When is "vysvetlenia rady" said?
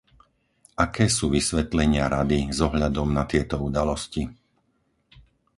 1.37-2.39